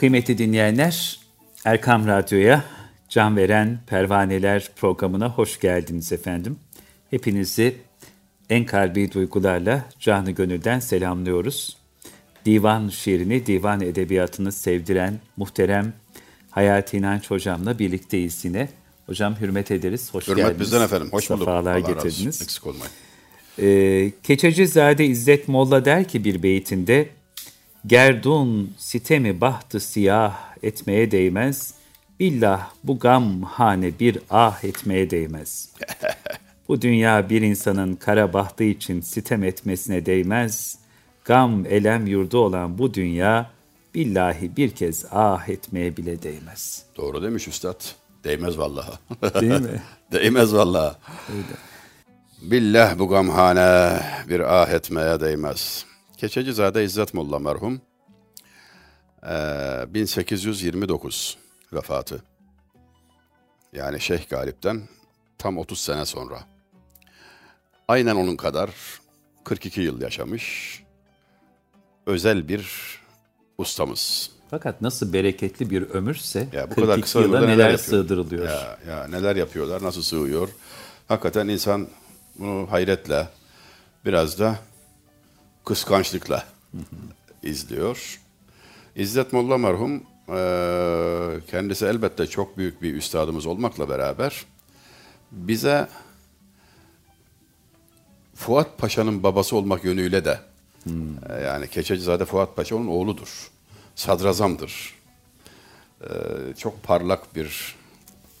[0.00, 1.20] Kıymetli dinleyenler,
[1.64, 2.64] Erkam Radyo'ya
[3.08, 6.56] Can Veren Pervaneler programına hoş geldiniz efendim.
[7.10, 7.76] Hepinizi
[8.50, 11.76] en kalbi duygularla canı gönülden selamlıyoruz.
[12.44, 15.92] Divan şiirini, divan edebiyatını sevdiren muhterem
[16.50, 18.68] Hayati İnanç Hocam'la birlikteyiz yine.
[19.06, 20.54] Hocam hürmet ederiz, hoş hürmet geldiniz.
[20.54, 21.44] Hürmet bizden efendim, hoş bulduk.
[21.44, 22.26] Safalar Allah getirdiniz.
[22.26, 22.92] Razı, eksik olmayın.
[23.58, 27.08] Ee, Keçecizade İzzet Molla der ki bir beytinde,
[27.86, 31.74] Gerdun sitemi bahtı siyah etmeye değmez,
[32.20, 35.68] billah bu gam hane bir ah etmeye değmez.
[36.68, 40.78] bu dünya bir insanın kara bahtı için sitem etmesine değmez,
[41.24, 43.50] gam elem yurdu olan bu dünya,
[43.94, 46.82] billahi bir kez ah etmeye bile değmez.
[46.96, 47.84] Doğru demiş üstad.
[48.24, 48.98] Değmez vallahi.
[49.40, 49.82] Değil mi?
[50.12, 50.96] Değmez vallahi.
[52.42, 55.89] Billah bu gamhane bir ah etmeye değmez.
[56.20, 57.80] Keçecizade İzzet Molla merhum.
[59.26, 61.38] Ee, 1829
[61.72, 62.22] vefatı.
[63.72, 64.82] Yani Şeyh Galip'ten
[65.38, 66.40] tam 30 sene sonra.
[67.88, 68.70] Aynen onun kadar
[69.44, 70.82] 42 yıl yaşamış.
[72.06, 72.66] Özel bir
[73.58, 74.30] ustamız.
[74.50, 77.78] Fakat nasıl bereketli bir ömürse Ya bu 42 kadar kısa ömürde neler, yapıyor?
[77.78, 78.44] sığdırılıyor.
[78.48, 80.48] Ya, ya neler yapıyorlar, nasıl sığıyor?
[81.08, 81.88] Hakikaten insan
[82.38, 83.28] bunu hayretle,
[84.04, 84.58] biraz da
[85.64, 86.44] kıskançlıkla
[87.42, 88.20] izliyor.
[88.96, 94.44] İzzet Molla merhum, eee, kendisi elbette çok büyük bir üstadımız olmakla beraber
[95.32, 95.88] bize
[98.34, 100.40] Fuat Paşa'nın babası olmak yönüyle de
[101.30, 103.50] e, yani Keçecizade Fuat Paşa onun oğludur.
[103.94, 104.94] Sadrazamdır.
[106.02, 106.06] Ee,
[106.58, 107.74] çok parlak bir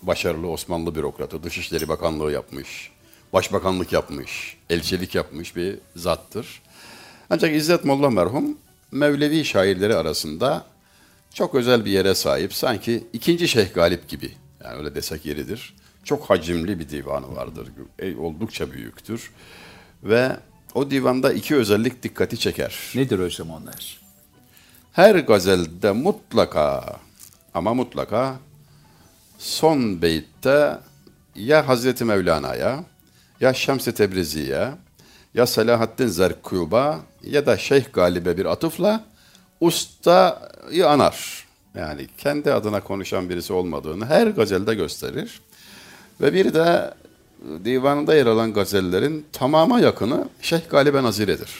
[0.02, 1.42] başarılı Osmanlı bürokratı.
[1.42, 2.90] Dışişleri Bakanlığı yapmış.
[3.32, 4.56] Başbakanlık yapmış.
[4.70, 6.62] Elçilik yapmış bir zattır.
[7.30, 8.58] Ancak İzzet Molla merhum
[8.92, 10.64] Mevlevi şairleri arasında
[11.34, 12.54] çok özel bir yere sahip.
[12.54, 14.32] Sanki ikinci Şeyh Galip gibi.
[14.64, 15.74] Yani öyle desek yeridir.
[16.04, 17.68] Çok hacimli bir divanı vardır.
[18.18, 19.30] Oldukça büyüktür.
[20.04, 20.36] Ve
[20.74, 22.78] o divanda iki özellik dikkati çeker.
[22.94, 24.00] Nedir hocam onlar?
[24.92, 26.96] Her gazelde mutlaka
[27.54, 28.36] ama mutlaka
[29.38, 30.78] son beytte
[31.34, 32.84] ya Hazreti Mevlana'ya
[33.40, 34.70] ya Şems-i Tebrizi'ye
[35.34, 39.04] ya Selahaddin Zerkuba ya da Şeyh Galip'e bir atıfla
[39.60, 41.46] ustayı anar.
[41.74, 45.40] Yani kendi adına konuşan birisi olmadığını her gazelde gösterir.
[46.20, 46.94] Ve bir de
[47.64, 51.50] divanında yer alan gazellerin tamama yakını Şeyh Galip'e naziredir.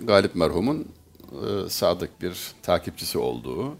[0.00, 0.88] Galip merhumun
[1.32, 3.76] e, sadık bir takipçisi olduğu,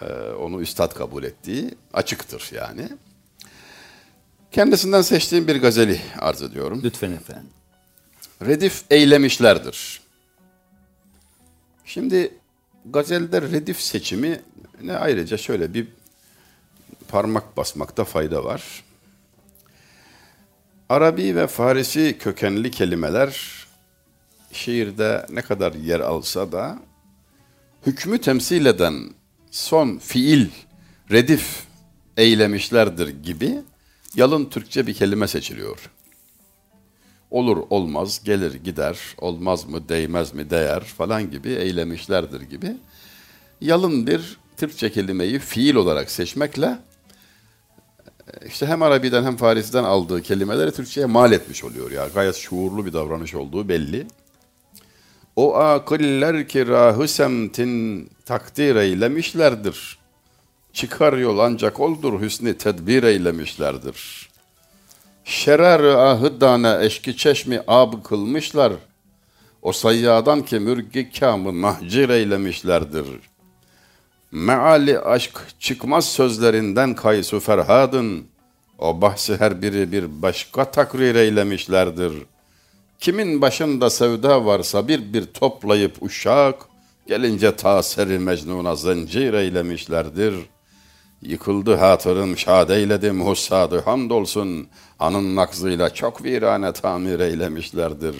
[0.00, 0.04] e,
[0.40, 2.88] onu üstad kabul ettiği açıktır yani.
[4.52, 6.80] Kendisinden seçtiğim bir gazeli arz ediyorum.
[6.84, 7.50] Lütfen efendim.
[8.42, 10.00] Redif eylemişlerdir.
[11.84, 12.34] Şimdi
[12.84, 14.40] gazelde redif seçimi
[14.82, 15.86] ne ayrıca şöyle bir
[17.08, 18.84] parmak basmakta fayda var.
[20.88, 23.64] Arabi ve Farisi kökenli kelimeler
[24.52, 26.78] şiirde ne kadar yer alsa da
[27.86, 29.10] hükmü temsil eden
[29.50, 30.48] son fiil
[31.10, 31.64] redif
[32.16, 33.62] eylemişlerdir gibi
[34.14, 35.90] yalın Türkçe bir kelime seçiliyor.
[37.34, 42.76] Olur olmaz, gelir gider, olmaz mı, değmez mi, değer falan gibi eylemişlerdir gibi
[43.60, 46.78] yalın bir Türkçe kelimeyi fiil olarak seçmekle
[48.46, 51.90] işte hem Arabi'den hem Farisi'den aldığı kelimeleri Türkçe'ye mal etmiş oluyor.
[51.90, 54.06] Ya gayet şuurlu bir davranış olduğu belli.
[55.36, 59.98] O akıller ki rahı semtin takdir eylemişlerdir.
[60.72, 64.33] Çıkar yol ancak oldur hüsnü tedbir eylemişlerdir.
[65.24, 68.72] Şerer ahıddane eşki çeşmi ab kılmışlar.
[69.62, 73.06] O sayyadan ki mürgi kamı mahcir eylemişlerdir.
[74.32, 78.24] Meali aşk çıkmaz sözlerinden kaysu ferhadın.
[78.78, 82.12] O bahsi her biri bir başka takrir eylemişlerdir.
[82.98, 86.54] Kimin başında sevda varsa bir bir toplayıp uşak,
[87.06, 90.34] gelince taseri mecnuna zincir eylemişlerdir.
[91.24, 94.66] Yıkıldı hatırım şad eyledim hussadı hamdolsun,
[94.98, 98.16] anın nakzıyla çok virane tamir eylemişlerdir.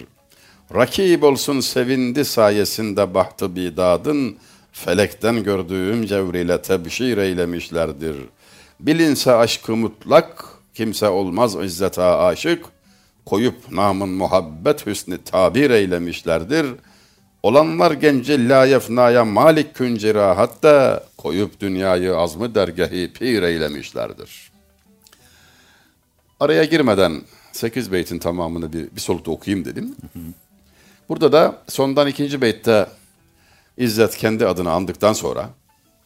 [0.75, 4.37] Rakib olsun sevindi sayesinde bahtı bidadın,
[4.73, 8.17] felekten gördüğüm cevriyle tebşir eylemişlerdir.
[8.81, 12.65] Bilinse aşkı mutlak, kimse olmaz izzete aşık,
[13.27, 16.67] koyup namın muhabbet hüsnü tabir eylemişlerdir.
[17.43, 24.51] Olanlar genci la yefnaya malik küncira hatta koyup dünyayı azmı dergahi pir eylemişlerdir.
[26.41, 27.23] Araya girmeden
[27.53, 29.97] 8 beytin tamamını bir, bir solukta okuyayım dedim.
[31.09, 32.87] Burada da sondan ikinci beytte
[33.77, 35.51] İzzet kendi adını andıktan sonra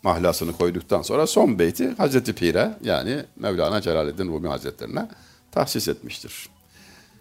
[0.03, 5.09] mahlasını koyduktan sonra son beyti Hazreti Pir'e yani Mevlana Celaleddin Rumi Hazretlerine
[5.53, 6.49] tahsis etmiştir.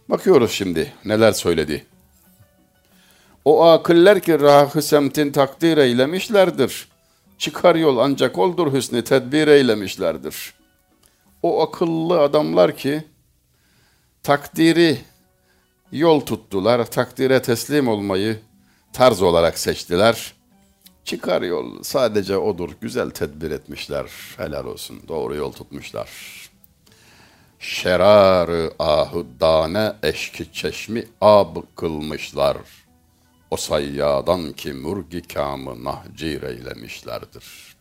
[0.09, 1.85] Bakıyoruz şimdi neler söyledi.
[3.45, 6.96] O akıller ki rahı semtin takdir eylemişlerdir.
[7.37, 10.53] Çıkar yol ancak oldur hüsnü tedbir eylemişlerdir.
[11.43, 13.03] O akıllı adamlar ki
[14.23, 14.97] takdiri
[15.91, 18.39] yol tuttular, takdire teslim olmayı
[18.93, 20.33] tarz olarak seçtiler.
[21.05, 24.05] Çıkar yol sadece odur, güzel tedbir etmişler,
[24.37, 26.09] helal olsun, doğru yol tutmuşlar.
[27.59, 32.57] Şerarı ahuddane eşki çeşmi ab kılmışlar.
[33.51, 37.75] O sayyadan ki murgi kamı nahcir eylemişlerdir.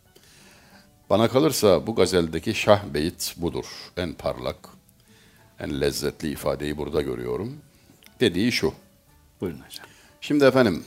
[1.09, 3.65] Bana kalırsa bu gazeldeki şah beyit budur.
[3.97, 4.69] En parlak,
[5.59, 7.57] en lezzetli ifadeyi burada görüyorum.
[8.19, 8.73] Dediği şu.
[9.41, 9.85] Buyurun hocam.
[10.21, 10.85] Şimdi efendim,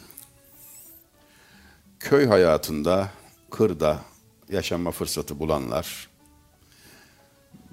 [2.01, 3.11] köy hayatında,
[3.51, 4.01] kırda
[4.49, 6.09] yaşama fırsatı bulanlar,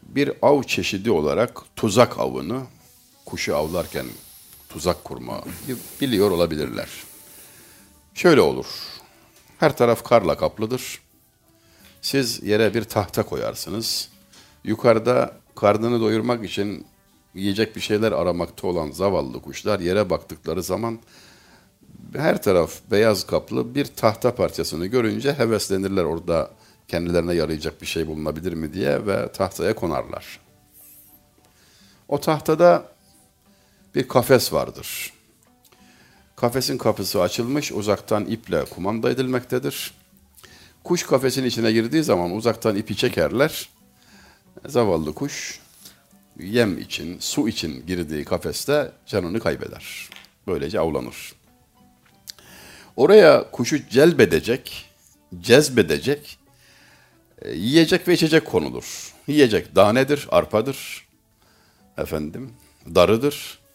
[0.03, 2.61] bir av çeşidi olarak tuzak avını,
[3.25, 4.05] kuşu avlarken
[4.69, 5.41] tuzak kurma
[6.01, 6.89] biliyor olabilirler.
[8.13, 8.65] Şöyle olur,
[9.57, 11.01] her taraf karla kaplıdır.
[12.01, 14.09] Siz yere bir tahta koyarsınız.
[14.63, 16.85] Yukarıda karnını doyurmak için
[17.33, 20.99] yiyecek bir şeyler aramakta olan zavallı kuşlar yere baktıkları zaman
[22.15, 26.51] her taraf beyaz kaplı bir tahta parçasını görünce heveslenirler orada
[26.87, 30.39] kendilerine yarayacak bir şey bulunabilir mi diye ve tahtaya konarlar.
[32.07, 32.85] O tahtada
[33.97, 35.13] bir kafes vardır.
[36.35, 39.93] Kafesin kapısı açılmış, uzaktan iple kumanda edilmektedir.
[40.83, 43.69] Kuş kafesin içine girdiği zaman uzaktan ipi çekerler.
[44.65, 45.59] Zavallı kuş
[46.39, 50.09] yem için, su için girdiği kafeste canını kaybeder.
[50.47, 51.33] Böylece avlanır.
[52.95, 54.85] Oraya kuşu celbedecek,
[55.41, 56.37] cezbedecek,
[57.41, 59.13] e, yiyecek ve içecek konulur.
[59.27, 61.07] Yiyecek danedir, arpadır,
[61.97, 62.53] efendim,
[62.95, 63.66] darıdır.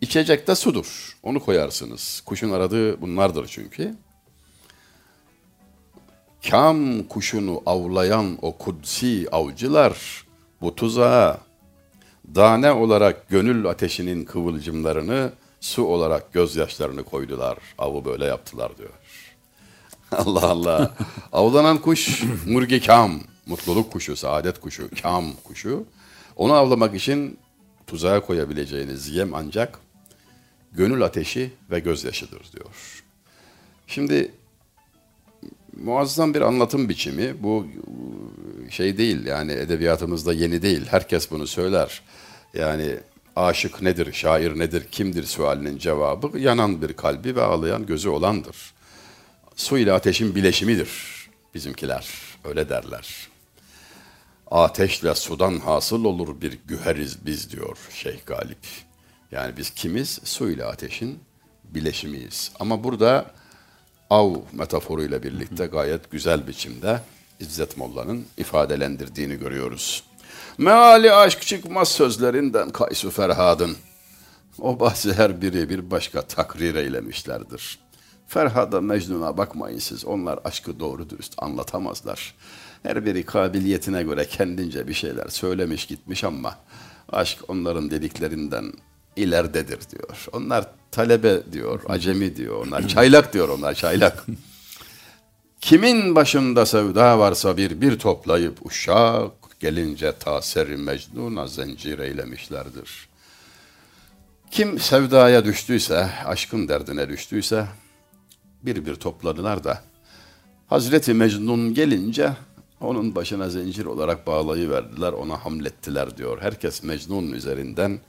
[0.00, 1.16] İçecek de sudur.
[1.22, 2.22] Onu koyarsınız.
[2.26, 3.94] Kuşun aradığı bunlardır çünkü.
[6.50, 10.24] Kam kuşunu avlayan o kudsi avcılar
[10.60, 11.40] bu tuzağa
[12.34, 17.58] dane olarak gönül ateşinin kıvılcımlarını, su olarak gözyaşlarını koydular.
[17.78, 18.90] Avı böyle yaptılar diyor.
[20.12, 20.94] Allah Allah.
[21.32, 25.84] Avlanan kuş murgi kam, mutluluk kuşu, saadet kuşu, kam kuşu.
[26.36, 27.38] Onu avlamak için
[27.86, 29.78] tuzağa koyabileceğiniz yem ancak
[30.72, 33.02] gönül ateşi ve gözyaşıdır diyor.
[33.86, 34.32] Şimdi
[35.76, 37.42] muazzam bir anlatım biçimi.
[37.42, 37.66] Bu
[38.70, 40.86] şey değil yani edebiyatımızda yeni değil.
[40.90, 42.02] Herkes bunu söyler.
[42.54, 42.96] Yani
[43.36, 48.56] aşık nedir, şair nedir, kimdir sualinin cevabı yanan bir kalbi ve ağlayan gözü olandır.
[49.56, 50.88] Su ile ateşin bileşimidir
[51.54, 52.08] bizimkiler.
[52.44, 53.28] Öyle derler.
[54.50, 58.87] Ateşle sudan hasıl olur bir güheriz biz diyor Şeyh Galip.
[59.32, 60.20] Yani biz kimiz?
[60.24, 61.18] Su ile ateşin
[61.64, 62.52] bileşimiyiz.
[62.60, 63.30] Ama burada
[64.10, 67.00] av metaforuyla birlikte gayet güzel biçimde
[67.40, 70.04] İzzet Molla'nın ifadelendirdiğini görüyoruz.
[70.58, 73.76] Meali aşk çıkmaz sözlerinden Kaysu Ferhad'ın.
[74.58, 77.78] O bahsi her biri bir başka takrir eylemişlerdir.
[78.26, 80.04] Ferhad'a Mecnun'a bakmayın siz.
[80.04, 82.34] Onlar aşkı doğru dürüst anlatamazlar.
[82.82, 86.58] Her biri kabiliyetine göre kendince bir şeyler söylemiş gitmiş ama
[87.12, 88.72] aşk onların dediklerinden
[89.18, 90.26] ileridedir diyor.
[90.32, 94.24] Onlar talebe diyor, acemi diyor, onlar çaylak diyor onlar çaylak.
[95.60, 103.08] Kimin başında sevda varsa bir bir toplayıp uşak gelince taseri mecnuna zincir eylemişlerdir.
[104.50, 107.66] Kim sevdaya düştüyse, aşkın derdine düştüyse
[108.62, 109.82] bir bir topladılar da
[110.66, 112.32] Hazreti Mecnun gelince
[112.80, 116.42] onun başına zincir olarak bağlayıverdiler, ona hamlettiler diyor.
[116.42, 118.00] Herkes Mecnun üzerinden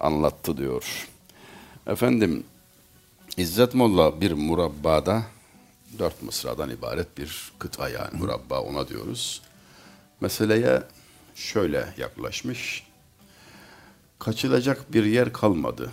[0.00, 1.08] anlattı diyor.
[1.86, 2.44] Efendim
[3.36, 5.22] İzzet Molla bir murabbada
[5.98, 9.42] dört mısradan ibaret bir kıta yani murabba ona diyoruz.
[10.20, 10.82] Meseleye
[11.34, 12.86] şöyle yaklaşmış.
[14.18, 15.90] Kaçılacak bir yer kalmadı.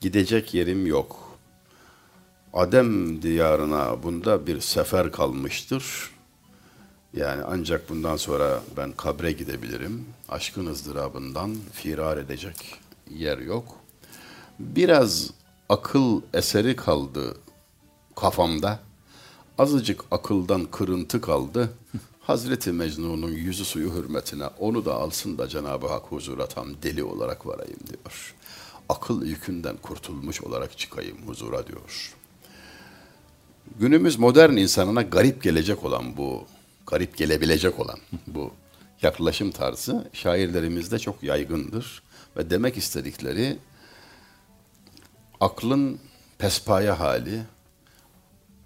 [0.00, 1.38] Gidecek yerim yok.
[2.52, 6.10] Adem diyarına bunda bir sefer kalmıştır.
[7.14, 10.06] Yani ancak bundan sonra ben kabre gidebilirim.
[10.28, 13.76] Aşkın ızdırabından firar edecek yer yok.
[14.58, 15.30] Biraz
[15.68, 17.36] akıl eseri kaldı
[18.16, 18.80] kafamda.
[19.58, 21.72] Azıcık akıldan kırıntı kaldı.
[22.20, 27.46] Hazreti Mecnun'un yüzü suyu hürmetine onu da alsın da Cenab-ı Hak huzura tam deli olarak
[27.46, 28.34] varayım diyor.
[28.88, 32.14] Akıl yükünden kurtulmuş olarak çıkayım huzura diyor.
[33.80, 36.44] Günümüz modern insanına garip gelecek olan bu,
[36.86, 38.50] garip gelebilecek olan bu
[39.02, 42.02] yaklaşım tarzı şairlerimizde çok yaygındır.
[42.36, 43.58] Ve demek istedikleri
[45.40, 45.98] aklın
[46.38, 47.42] pespaya hali,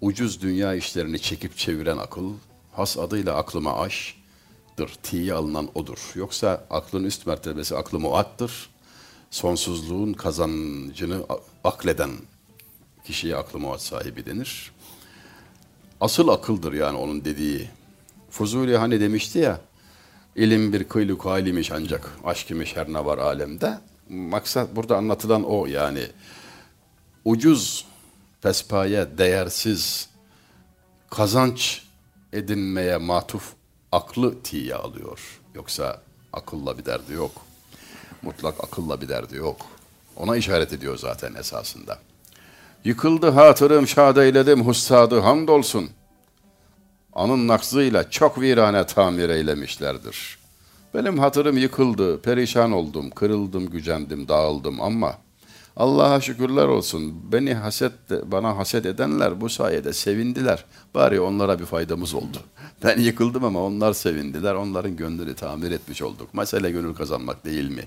[0.01, 2.33] ucuz dünya işlerini çekip çeviren akıl,
[2.73, 6.11] has adıyla aklıma aş'dır, tiye alınan odur.
[6.15, 8.69] Yoksa aklın üst mertebesi aklı muattır,
[9.31, 11.25] sonsuzluğun kazancını
[11.63, 12.11] akleden
[13.03, 14.71] kişiye aklı muat sahibi denir.
[16.01, 17.69] Asıl akıldır yani onun dediği.
[18.29, 19.61] Fuzuli hani demişti ya,
[20.35, 23.77] ilim bir kıyluk halimiş ancak aşk imiş her ne var alemde.
[24.09, 26.07] Maksat burada anlatılan o yani.
[27.25, 27.85] Ucuz,
[28.41, 30.09] pespaye, değersiz,
[31.09, 31.83] kazanç
[32.33, 33.53] edinmeye matuf
[33.91, 35.39] aklı tiye alıyor.
[35.55, 36.01] Yoksa
[36.33, 37.31] akılla bir derdi yok.
[38.21, 39.57] Mutlak akılla bir derdi yok.
[40.15, 41.99] Ona işaret ediyor zaten esasında.
[42.83, 45.89] Yıkıldı hatırım şad eyledim hussadı hamdolsun.
[47.19, 50.37] Anın nakzıyla çok virane tamir eylemişlerdir.
[50.93, 55.15] Benim hatırım yıkıldı, perişan oldum, kırıldım, gücendim, dağıldım ama
[55.77, 57.31] Allah'a şükürler olsun.
[57.31, 57.93] Beni haset
[58.25, 60.65] bana haset edenler bu sayede sevindiler.
[60.95, 62.37] Bari onlara bir faydamız oldu.
[62.83, 64.53] Ben yıkıldım ama onlar sevindiler.
[64.53, 66.33] Onların gönlünü tamir etmiş olduk.
[66.33, 67.83] Mesele gönül kazanmak değil mi?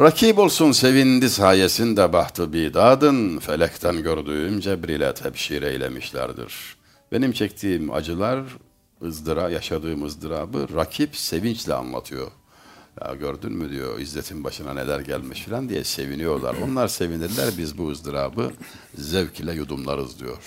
[0.00, 6.81] Rakip olsun sevindi sayesinde bahtı bidadın, felekten gördüğüm cebriyle tebşir eylemişlerdir.
[7.12, 8.44] Benim çektiğim acılar,
[9.02, 12.30] ızdıra, yaşadığım ızdırabı rakip sevinçle anlatıyor.
[13.00, 16.56] Ya gördün mü diyor İzzet'in başına neler gelmiş falan diye seviniyorlar.
[16.64, 18.52] Onlar sevinirler biz bu ızdırabı
[18.94, 20.38] zevk ile yudumlarız diyor.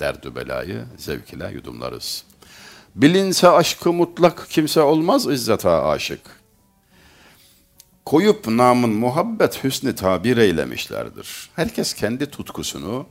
[0.00, 2.24] Derdü belayı zevk ile yudumlarız.
[2.94, 6.20] Bilinse aşkı mutlak kimse olmaz İzzet'e aşık.
[8.04, 11.50] Koyup namın muhabbet hüsnü tabir eylemişlerdir.
[11.56, 13.06] Herkes kendi tutkusunu,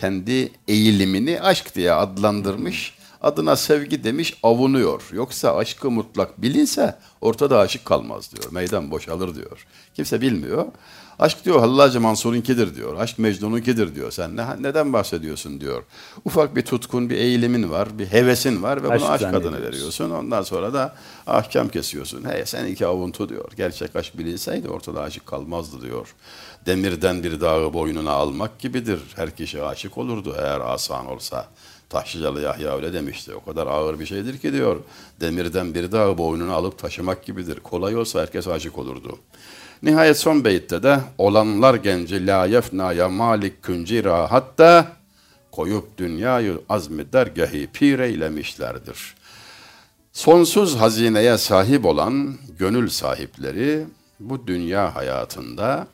[0.00, 5.02] kendi eğilimini aşk diye adlandırmış adına sevgi demiş avunuyor.
[5.12, 8.52] Yoksa aşkı mutlak bilinse ortada aşık kalmaz diyor.
[8.52, 9.66] Meydan boşalır diyor.
[9.94, 10.66] Kimse bilmiyor.
[11.18, 12.96] Aşk diyor Hallacı Mansur'unkidir diyor.
[12.96, 14.10] Aşk Mecnun'unkidir diyor.
[14.10, 15.82] Sen ne, neden bahsediyorsun diyor.
[16.24, 20.10] Ufak bir tutkun, bir eğilimin var, bir hevesin var ve aşk bunu aşk adını veriyorsun.
[20.10, 20.94] Ondan sonra da
[21.26, 22.24] ahkam kesiyorsun.
[22.24, 23.50] Hey seninki avuntu diyor.
[23.56, 26.14] Gerçek aşk bilinseydi ortada aşık kalmazdı diyor.
[26.66, 29.00] Demirden bir dağı boynuna almak gibidir.
[29.16, 31.46] Her kişi aşık olurdu eğer asan olsa.
[31.88, 33.34] Taşlıcalı Yahya öyle demişti.
[33.34, 34.76] O kadar ağır bir şeydir ki diyor.
[35.20, 37.60] Demirden bir dağı boynuna alıp taşımak gibidir.
[37.60, 39.18] Kolay olsa herkes aşık olurdu.
[39.82, 44.92] Nihayet son beytte de olanlar genci la yefnaya malik küncira hatta
[45.52, 49.14] koyup dünyayı azmi dergahi pir eylemişlerdir.
[50.12, 53.86] Sonsuz hazineye sahip olan gönül sahipleri
[54.20, 55.86] bu dünya hayatında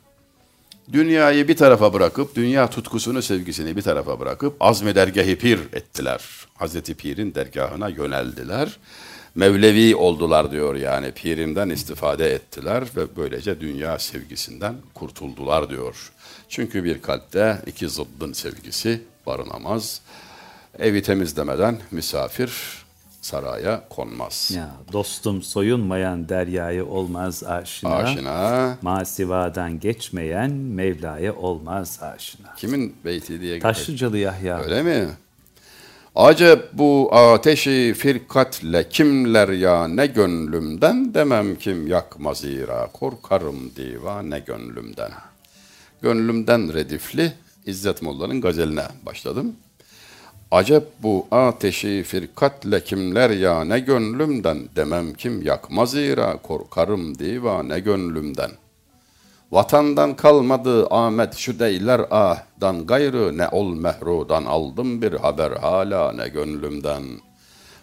[0.93, 6.21] Dünyayı bir tarafa bırakıp, dünya tutkusunu, sevgisini bir tarafa bırakıp azme dergahı pir ettiler.
[6.55, 8.77] Hazreti Pir'in dergahına yöneldiler.
[9.35, 16.11] Mevlevi oldular diyor yani pirimden istifade ettiler ve böylece dünya sevgisinden kurtuldular diyor.
[16.49, 20.01] Çünkü bir kalpte iki zıddın sevgisi barınamaz.
[20.79, 22.51] Evi temizlemeden misafir
[23.25, 24.51] saraya konmaz.
[24.55, 27.95] Ya dostum soyunmayan deryayı olmaz aşina.
[27.95, 28.77] Aşina.
[28.81, 32.55] Masivadan geçmeyen Mevla'ya olmaz aşina.
[32.57, 34.59] Kimin beyti diye Taşlıcalı Yahya.
[34.59, 35.07] Öyle mi?
[36.15, 44.39] Acep bu ateşi firkatle kimler ya ne gönlümden demem kim yakma zira korkarım diva ne
[44.39, 45.11] gönlümden.
[46.01, 47.33] Gönlümden redifli
[47.65, 49.55] İzzet Molla'nın gazeline başladım.
[50.55, 58.51] Acep bu ateşi firkatle kimler ya ne gönlümden demem kim yakmaz zira korkarım divane gönlümden.
[59.51, 66.27] Vatandan kalmadı Ahmet şu deyler ahdan gayrı ne ol mehrudan aldım bir haber hala ne
[66.27, 67.03] gönlümden.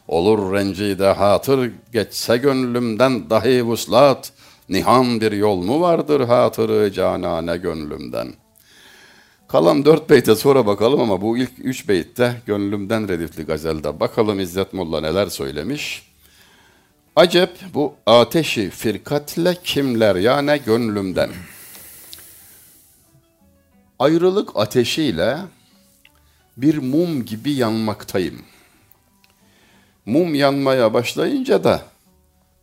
[0.08, 4.32] Olur rencide hatır geçse gönlümden dahi vuslat
[4.68, 8.41] nihan bir yol mu vardır hatırı canane gönlümden.''
[9.52, 14.00] Kalan dört beyte sonra bakalım ama bu ilk üç beytte gönlümden redifli gazelde.
[14.00, 16.12] Bakalım İzzet Molla neler söylemiş.
[17.16, 21.30] Acep bu ateşi firkatle kimler yani gönlümden.
[23.98, 25.38] Ayrılık ateşiyle
[26.56, 28.42] bir mum gibi yanmaktayım.
[30.06, 31.82] Mum yanmaya başlayınca da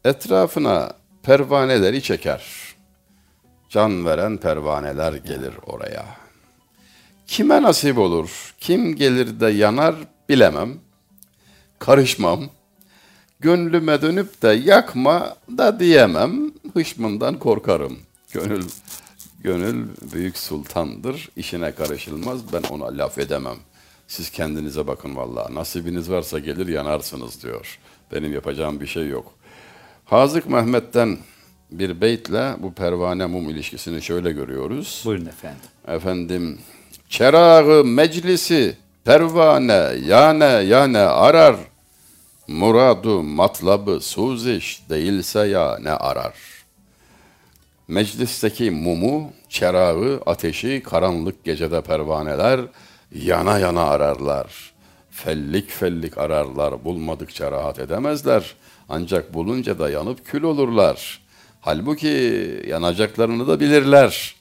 [0.05, 0.93] etrafına
[1.24, 2.43] pervaneleri çeker.
[3.69, 6.19] Can veren pervaneler gelir oraya.''
[7.29, 9.95] Kime nasip olur, kim gelir de yanar
[10.29, 10.74] bilemem.
[11.79, 12.43] Karışmam.
[13.39, 16.51] Gönlüme dönüp de yakma da diyemem.
[16.74, 17.98] Hışmından korkarım.
[18.33, 18.63] Gönül
[19.43, 21.29] gönül büyük sultandır.
[21.36, 22.53] İşine karışılmaz.
[22.53, 23.57] Ben ona laf edemem.
[24.07, 25.55] Siz kendinize bakın vallahi.
[25.55, 27.79] Nasibiniz varsa gelir yanarsınız diyor.
[28.12, 29.33] Benim yapacağım bir şey yok.
[30.05, 31.17] Hazık Mehmet'ten
[31.71, 35.03] bir beytle bu pervane mum ilişkisini şöyle görüyoruz.
[35.05, 35.59] Buyurun efendim.
[35.88, 36.59] Efendim,
[37.10, 41.56] çerağı meclisi pervane yane yane arar.
[42.48, 46.34] Muradu matlabı suziş değilse ya ne arar.
[47.88, 52.62] Meclisteki mumu, çerağı, ateşi karanlık gecede pervaneler
[53.16, 54.74] yana yana ararlar.
[55.12, 58.56] Fellik fellik ararlar, bulmadıkça rahat edemezler.
[58.89, 61.22] Ancak bulunca da yanıp kül olurlar.
[61.62, 64.36] Halbuki yanacaklarını da bilirler.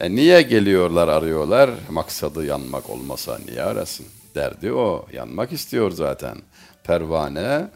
[0.00, 1.70] E niye geliyorlar arıyorlar?
[1.90, 4.06] Maksadı yanmak olmasa niye arasın?
[4.34, 5.06] Derdi o.
[5.12, 6.36] Yanmak istiyor zaten.
[6.84, 7.68] Pervane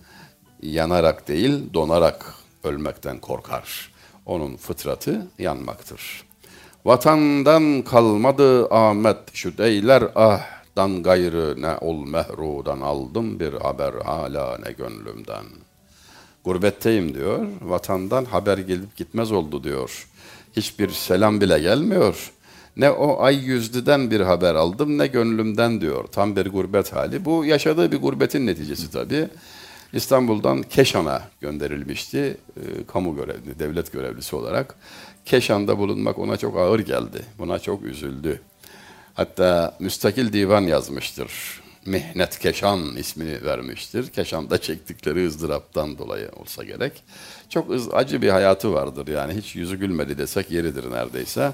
[0.62, 3.92] yanarak değil donarak ölmekten korkar.
[4.26, 6.24] Onun fıtratı yanmaktır.
[6.84, 14.72] Vatandan kalmadı Ahmet şu deyler ahdan gayrı ne ol mehrudan aldım bir haber hala ne
[14.72, 15.44] gönlümden.
[16.44, 17.46] Gurbetteyim diyor.
[17.62, 20.08] Vatandan haber gelip gitmez oldu diyor.
[20.56, 22.32] Hiçbir selam bile gelmiyor.
[22.76, 26.04] Ne o ay yüzlüden bir haber aldım ne gönlümden diyor.
[26.06, 27.24] Tam bir gurbet hali.
[27.24, 29.28] Bu yaşadığı bir gurbetin neticesi tabii.
[29.92, 34.74] İstanbul'dan Keşan'a gönderilmişti e, kamu görevli, devlet görevlisi olarak.
[35.24, 37.22] Keşan'da bulunmak ona çok ağır geldi.
[37.38, 38.40] Buna çok üzüldü.
[39.14, 41.61] Hatta müstakil divan yazmıştır.
[41.86, 44.08] Mihnet Keşan ismini vermiştir.
[44.08, 46.92] Keşan'da çektikleri ızdıraptan dolayı olsa gerek.
[47.48, 51.52] Çok acı bir hayatı vardır yani hiç yüzü gülmedi desek yeridir neredeyse.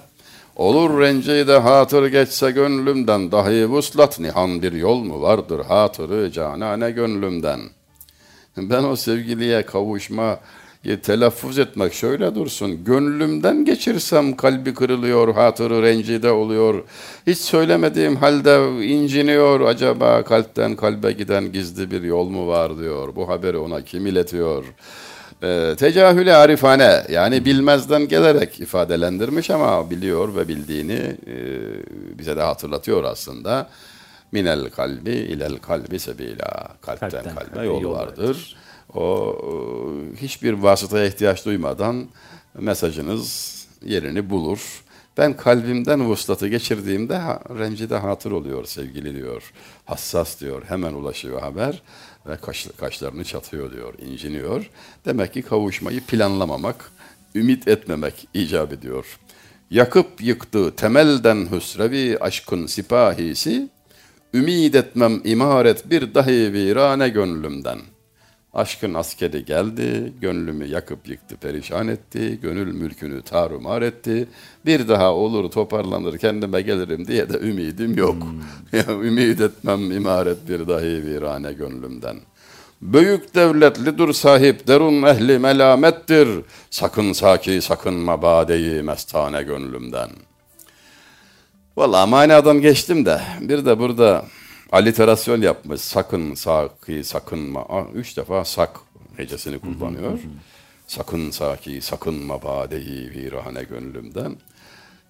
[0.57, 6.91] Olur renceyi de hatır geçse gönlümden, dahi vuslat nihan bir yol mu vardır hatırı canane
[6.91, 7.61] gönlümden.
[8.57, 10.41] Ben o sevgiliye kavuşma
[11.03, 12.85] telaffuz etmek şöyle dursun.
[12.85, 16.85] Gönlümden geçirsem kalbi kırılıyor, hatırı rencide oluyor.
[17.27, 19.61] Hiç söylemediğim halde inciniyor.
[19.61, 23.17] Acaba kalpten kalbe giden gizli bir yol mu var diyor.
[23.17, 24.65] Bu haberi ona kim iletiyor?
[25.43, 31.37] E, tecahüle arifane yani bilmezden gelerek ifadelendirmiş ama biliyor ve bildiğini e,
[32.19, 33.69] bize de hatırlatıyor aslında.
[34.33, 36.69] Minel kalbi ilel kalbi sebila.
[36.81, 38.23] Kalpten, Kalpten kalbe yol, yol vardır.
[38.23, 38.57] vardır.
[38.95, 39.37] O
[40.17, 42.09] hiçbir vasıtaya ihtiyaç duymadan
[42.59, 44.83] mesajınız yerini bulur.
[45.19, 49.53] Ben kalbimden vuslatı geçirdiğimde ha, rencide hatır oluyor sevgili diyor.
[49.85, 50.63] Hassas diyor.
[50.69, 51.83] Hemen ulaşıyor haber
[52.27, 54.71] ve kaş, kaşlarını çatıyor diyor, inciniyor.
[55.05, 56.93] Demek ki kavuşmayı planlamamak,
[57.35, 59.19] ümit etmemek icap ediyor.
[59.71, 63.69] Yakıp yıktı temelden hüsrevi aşkın sipahisi,
[64.35, 67.98] ümid etmem imaret bir dahi virane gönlümden.''
[68.59, 74.29] Aşkın askeri geldi, gönlümü yakıp yıktı, perişan etti, gönül mülkünü tarumar etti.
[74.67, 78.17] Bir daha olur toparlanır kendime gelirim diye de ümidim yok.
[78.23, 78.41] Hmm.
[78.81, 82.17] ya, ümid etmem imaret bir dahi virane gönlümden.
[82.83, 86.29] Büyük devletli dur sahip derun ehli melamettir.
[86.71, 90.11] Sakın saki sakınma badeyi mestane gönlümden.
[91.77, 94.25] Vallahi manadan geçtim de bir de burada
[94.73, 95.81] aliterasyon yapmış.
[95.81, 97.87] Sakın, saki, sakınma.
[97.95, 98.71] Üç defa sak
[99.17, 100.19] hecesini kullanıyor.
[100.87, 104.37] sakın saki, sakınma badeyi virane gönlümden.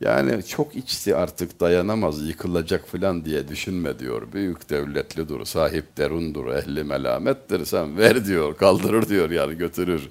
[0.01, 4.33] Yani çok içti artık dayanamaz, yıkılacak filan diye düşünme diyor.
[4.33, 10.09] Büyük devletli dur, sahip derundur, ehli melamettir sen ver diyor, kaldırır diyor yani götürür.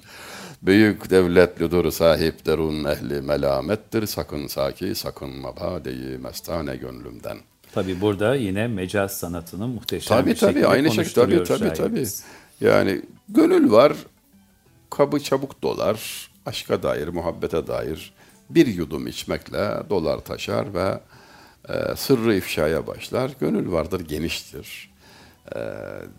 [0.62, 4.06] Büyük devletli dur, sahip derun, ehli melamettir.
[4.06, 10.50] Sakın saki, sakınma badeyi mestane gönlümden.'' Tabi burada yine mecaz sanatının muhteşem tabii, bir tabii,
[10.52, 12.06] şekilde aynı şey, tabii, tabii, tabii.
[12.60, 13.92] Yani gönül var,
[14.90, 18.12] kabı çabuk dolar, aşka dair, muhabbete dair
[18.50, 21.00] bir yudum içmekle dolar taşar ve
[21.68, 23.30] e, sırrı ifşaya başlar.
[23.40, 24.90] Gönül vardır, geniştir.
[25.54, 25.60] E,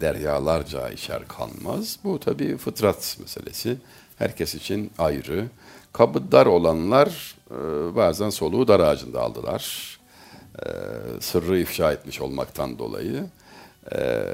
[0.01, 1.99] deryalarca içer kanmaz.
[2.03, 3.77] Bu tabii fıtrat meselesi.
[4.17, 5.45] Herkes için ayrı.
[5.93, 7.55] Kabı dar olanlar e,
[7.95, 9.98] bazen soluğu dar ağacında aldılar
[11.19, 13.25] sırrı ifşa etmiş olmaktan dolayı
[13.95, 14.25] e,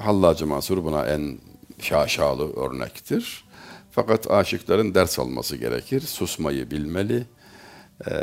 [0.00, 1.38] Hallacı Mansur buna en
[1.80, 3.44] şaşalı örnektir.
[3.90, 6.00] Fakat aşıkların ders alması gerekir.
[6.00, 7.24] Susmayı bilmeli,
[8.06, 8.14] e,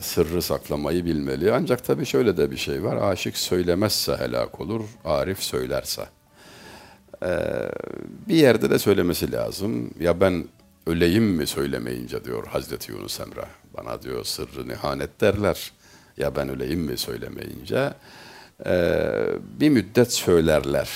[0.00, 1.52] sırrı saklamayı bilmeli.
[1.52, 2.96] Ancak tabii şöyle de bir şey var.
[2.96, 6.02] Aşık söylemezse helak olur, arif söylerse.
[7.22, 7.30] E,
[8.28, 9.90] bir yerde de söylemesi lazım.
[10.00, 10.44] Ya ben
[10.86, 13.44] öleyim mi söylemeyince diyor Hazreti Yunus Emre.
[13.76, 15.72] Bana diyor sırrı nihanet derler
[16.18, 17.92] ya ben öleyim mi söylemeyince
[18.66, 19.02] e,
[19.60, 20.88] bir müddet söylerler.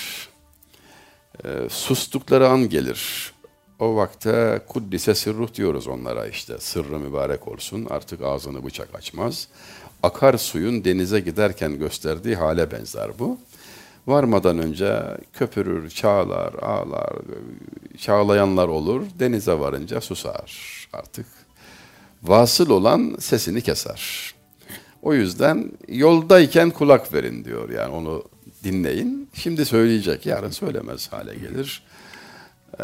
[1.45, 3.33] E, sustukları an gelir.
[3.79, 6.57] O vakte kuddise sırruh diyoruz onlara işte.
[6.59, 9.47] Sırrı mübarek olsun artık ağzını bıçak açmaz.
[10.03, 13.37] akar suyun denize giderken gösterdiği hale benzer bu.
[14.07, 17.13] Varmadan önce köpürür, çağlar, ağlar,
[17.97, 19.01] çağlayanlar olur.
[19.19, 21.25] Denize varınca susar artık.
[22.23, 24.32] Vasıl olan sesini keser.
[25.03, 27.69] O yüzden yoldayken kulak verin diyor.
[27.69, 28.23] Yani onu
[28.63, 29.29] dinleyin.
[29.33, 31.83] Şimdi söyleyecek, yarın söylemez hale gelir.
[32.79, 32.83] Ee,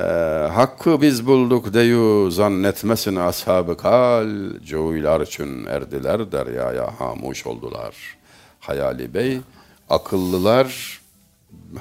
[0.53, 4.29] hakkı biz bulduk deyu zannetmesin ashabı kal,
[4.65, 7.95] Cuylar için erdiler deryaya hamuş oldular.
[8.59, 9.39] Hayali Bey,
[9.89, 10.99] akıllılar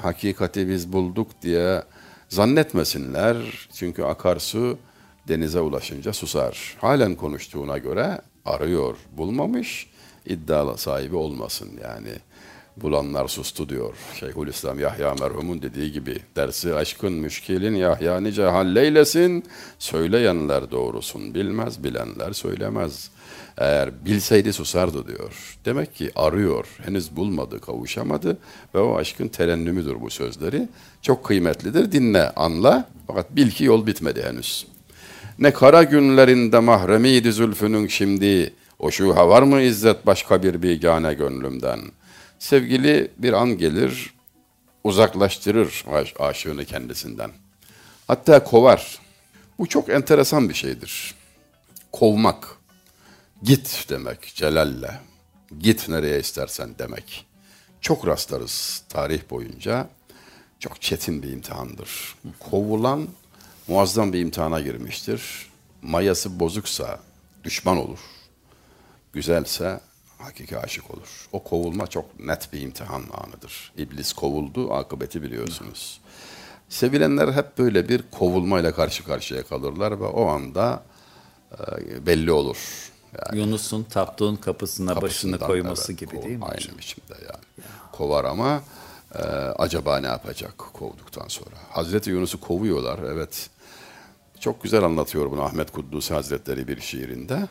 [0.01, 1.83] hakikati biz bulduk diye
[2.29, 3.37] zannetmesinler.
[3.73, 4.77] Çünkü akarsu
[5.27, 6.77] denize ulaşınca susar.
[6.81, 9.89] Halen konuştuğuna göre arıyor, bulmamış,
[10.25, 12.11] iddialı sahibi olmasın yani.
[12.77, 13.93] Bulanlar sustu diyor.
[14.19, 19.43] Şeyhülislam Yahya merhumun dediği gibi dersi aşkın müşkilin Yahya nice halleylesin.
[19.79, 23.11] Söyleyenler doğrusun bilmez, bilenler söylemez.
[23.57, 25.57] Eğer bilseydi susardı diyor.
[25.65, 28.37] Demek ki arıyor, henüz bulmadı, kavuşamadı
[28.75, 30.69] ve o aşkın terennümüdür bu sözleri.
[31.01, 34.67] Çok kıymetlidir, dinle, anla fakat bil ki yol bitmedi henüz.
[35.39, 41.79] Ne kara günlerinde mahremiydi zülfünün şimdi, o şuha var mı izzet başka bir bigane gönlümden?
[42.39, 44.13] Sevgili bir an gelir,
[44.83, 45.85] uzaklaştırır
[46.19, 47.31] aşığını kendisinden.
[48.07, 48.99] Hatta kovar.
[49.59, 51.15] Bu çok enteresan bir şeydir.
[51.91, 52.47] Kovmak.
[53.43, 54.99] Git demek celalle.
[55.59, 57.25] Git nereye istersen demek.
[57.81, 59.89] Çok rastlarız tarih boyunca.
[60.59, 62.15] Çok çetin bir imtihandır.
[62.39, 63.07] Kovulan
[63.67, 65.21] muazzam bir imtihana girmiştir.
[65.81, 66.99] Mayası bozuksa
[67.43, 67.99] düşman olur.
[69.13, 69.79] Güzelse
[70.17, 71.27] hakiki aşık olur.
[71.31, 73.73] O kovulma çok net bir imtihan anıdır.
[73.77, 76.01] İblis kovuldu, akıbeti biliyorsunuz.
[76.69, 80.83] Sevilenler hep böyle bir kovulmayla karşı karşıya kalırlar ve o anda
[81.51, 82.91] e, belli olur.
[83.17, 86.45] Yani, Yunus'un taptığın kapısına başını koyması evet, gibi değil mi?
[86.45, 87.45] Aynı biçimde yani.
[87.57, 87.91] Ya.
[87.91, 88.63] Kovar ama
[89.15, 89.21] e,
[89.57, 91.55] acaba ne yapacak kovduktan sonra?
[91.69, 93.49] Hazreti Yunus'u kovuyorlar evet.
[94.39, 97.47] Çok güzel anlatıyor bunu Ahmet Kuddusi Hazretleri bir şiirinde.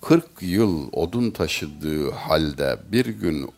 [0.00, 3.50] 40 yıl odun taşıdığı halde bir gün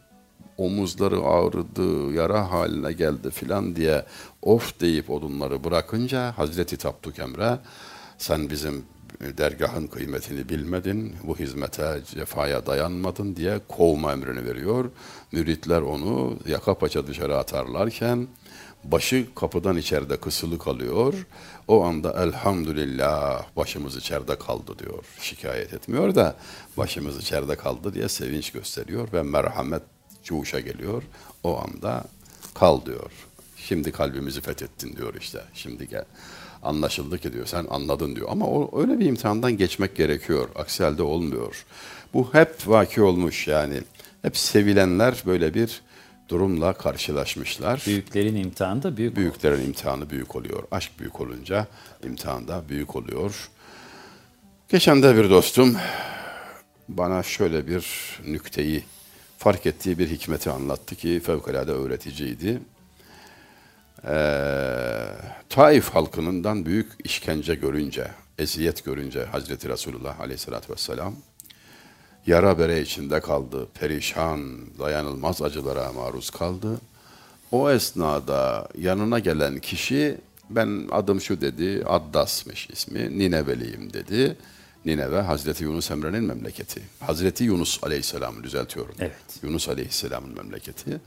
[0.59, 4.05] omuzları ağrıdı, yara haline geldi filan diye
[4.43, 7.59] of deyip odunları bırakınca Hazreti Tapduk Emre
[8.19, 8.85] sen bizim
[9.21, 14.91] dergahın kıymetini bilmedin, bu hizmete, cefaya dayanmadın diye kovma emrini veriyor.
[15.33, 18.29] Müritler onu yaka paça dışarı atarlarken
[18.85, 21.27] başı kapıdan içeride kısılı kalıyor.
[21.69, 25.05] O anda elhamdülillah başımız içeride kaldı diyor.
[25.21, 26.37] Şikayet etmiyor da
[26.77, 29.83] başımız içeride kaldı diye sevinç gösteriyor ve merhamet
[30.25, 31.03] cuşa geliyor.
[31.43, 32.05] O anda
[32.55, 33.11] kal diyor.
[33.57, 35.41] Şimdi kalbimizi fethettin diyor işte.
[35.55, 36.05] Şimdi gel.
[36.63, 38.29] Anlaşıldı ki diyor sen anladın diyor.
[38.31, 40.49] Ama o, öyle bir imtihandan geçmek gerekiyor.
[40.55, 41.65] Aksi halde olmuyor.
[42.15, 43.81] Bu hep vaki olmuş yani.
[44.23, 45.83] Hep sevilenler böyle bir
[46.29, 47.83] durumla karşılaşmışlar.
[47.87, 49.69] Büyüklerin imtihanı da büyük Büyüklerin oluyor.
[49.69, 50.63] imtihanı büyük oluyor.
[50.71, 51.67] Aşk büyük olunca
[52.05, 53.49] imtihan da büyük oluyor.
[54.69, 55.77] Geçen de bir dostum
[56.89, 57.87] bana şöyle bir
[58.27, 58.85] nükteyi
[59.39, 62.61] fark ettiği bir hikmeti anlattı ki fevkalade öğreticiydi.
[64.09, 65.07] Ee,
[65.49, 71.15] Taif halkından büyük işkence görünce, eziyet görünce Hazreti Resulullah aleyhissalatü vesselam
[72.27, 74.41] yara bere içinde kaldı, perişan,
[74.79, 76.81] dayanılmaz acılara maruz kaldı.
[77.53, 80.19] O esnada yanına gelen kişi
[80.51, 84.37] ben adım şu dedi, Addas'mış ismi, Nineveliyim dedi.
[84.85, 86.83] Nineve Hazreti Yunus Emre'nin memleketi.
[87.01, 88.95] Hazreti Yunus Aleyhisselam düzeltiyorum.
[88.99, 89.43] Evet.
[89.43, 91.01] Yunus Aleyhisselam'ın memleketi.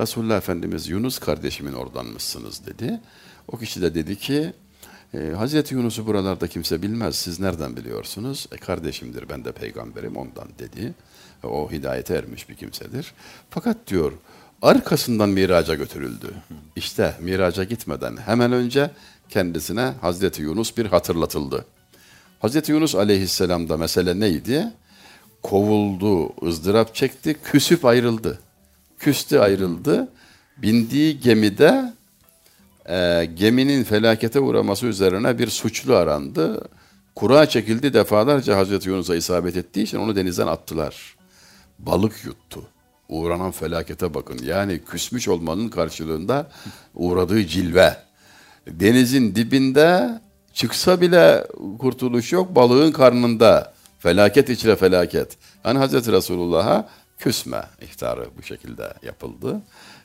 [0.00, 3.00] Resulullah Efendimiz Yunus kardeşimin oradanmışsınız dedi.
[3.48, 4.52] O kişi de dedi ki
[5.14, 7.16] ee, Hazreti Yunus'u buralarda kimse bilmez.
[7.16, 8.46] Siz nereden biliyorsunuz?
[8.52, 10.94] E kardeşimdir ben de peygamberim ondan dedi.
[11.44, 13.14] E, o hidayete ermiş bir kimsedir.
[13.50, 14.12] Fakat diyor
[14.62, 16.34] arkasından miraca götürüldü.
[16.76, 18.90] İşte miraca gitmeden hemen önce
[19.28, 21.64] kendisine Hazreti Yunus bir hatırlatıldı.
[22.40, 24.72] Hazreti Yunus aleyhisselamda mesele neydi?
[25.42, 28.38] Kovuldu, ızdırap çekti, küsüp ayrıldı.
[28.98, 30.08] Küstü ayrıldı.
[30.56, 31.92] Bindiği gemide
[32.88, 36.68] e, geminin felakete uğraması üzerine bir suçlu arandı.
[37.14, 41.16] Kura çekildi defalarca Hazreti Yunus'a isabet ettiği için onu denizden attılar.
[41.78, 42.62] Balık yuttu.
[43.08, 44.38] Uğranan felakete bakın.
[44.44, 46.50] Yani küsmüş olmanın karşılığında
[46.94, 47.96] uğradığı cilve.
[48.66, 50.20] Denizin dibinde
[50.52, 51.46] çıksa bile
[51.78, 52.54] kurtuluş yok.
[52.54, 53.74] Balığın karnında.
[53.98, 55.36] Felaket içre felaket.
[55.64, 59.62] Yani Hazreti Resulullah'a küsme ihtarı bu şekilde yapıldı.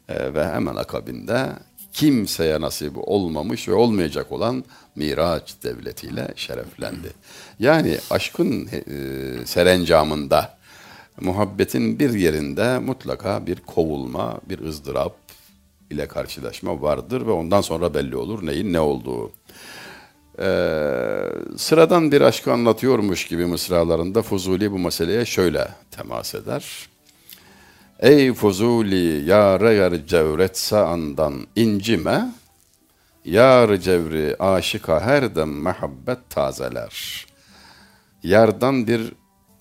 [0.09, 1.49] Ee, ve hemen akabinde
[1.93, 4.63] kimseye nasip olmamış ve olmayacak olan
[4.95, 7.07] Miraç devletiyle şereflendi.
[7.59, 8.81] Yani aşkın e,
[9.45, 10.59] serencamında
[11.21, 15.15] muhabbetin bir yerinde mutlaka bir kovulma, bir ızdırap
[15.89, 19.31] ile karşılaşma vardır ve ondan sonra belli olur neyin ne olduğu.
[20.39, 21.23] Ee,
[21.57, 26.89] sıradan bir aşkı anlatıyormuş gibi mısralarında Fuzuli bu meseleye şöyle temas eder.
[28.01, 32.31] Ey Fuzuli yâre yar cevretse andan incime,
[33.25, 37.25] yar cevri aşıka her dem mehabbet tazeler.
[38.23, 39.13] Yardan bir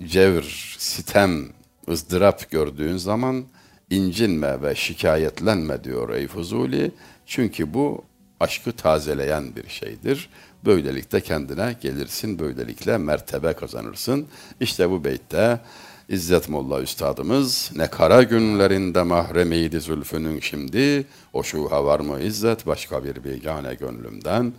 [0.02, 1.48] cevr, sitem,
[1.88, 3.44] ızdırap gördüğün zaman
[3.90, 6.92] incinme ve şikayetlenme diyor ey Fuzuli.
[7.26, 8.04] Çünkü bu
[8.40, 10.30] aşkı tazeleyen bir şeydir.
[10.64, 14.26] Böylelikle kendine gelirsin, böylelikle mertebe kazanırsın.
[14.60, 15.60] İşte bu beytte
[16.08, 22.66] İzzet Molla Üstadımız ne kara günlerinde mahremiydi zülfünün şimdi o şuha var mı İzzet?
[22.66, 24.52] Başka bir bigane gönlümden.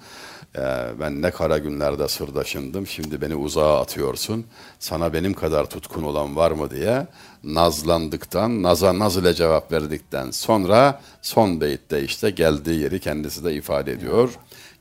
[0.56, 0.60] Ee,
[1.00, 4.46] ben ne kara günlerde sırdaşındım şimdi beni uzağa atıyorsun.
[4.80, 6.72] Sana benim kadar tutkun olan var mı?
[6.72, 7.08] diye
[7.44, 13.92] nazlandıktan naza naz ile cevap verdikten sonra son beyitte işte geldiği yeri kendisi de ifade
[13.92, 14.30] ediyor.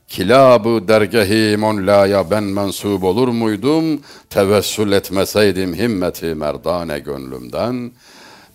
[0.09, 4.01] Kilabı dergehi monlaya ben mensup olur muydum?
[4.31, 7.91] Tevessül etmeseydim himmeti merdane gönlümden.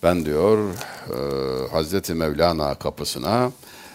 [0.04, 0.58] Ben diyor
[1.10, 1.18] e,
[1.72, 3.52] Hazreti Mevlana kapısına